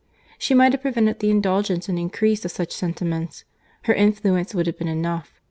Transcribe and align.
She 0.39 0.55
might 0.55 0.71
have 0.71 0.81
prevented 0.81 1.19
the 1.19 1.29
indulgence 1.29 1.87
and 1.87 1.99
increase 1.99 2.43
of 2.43 2.49
such 2.49 2.71
sentiments. 2.71 3.45
Her 3.83 3.93
influence 3.93 4.55
would 4.55 4.65
have 4.65 4.79
been 4.79 4.87
enough. 4.87 5.35